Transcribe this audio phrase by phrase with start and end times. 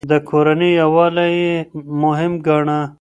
[0.09, 1.55] د کورنۍ يووالی يې
[2.03, 2.79] مهم ګاڼه.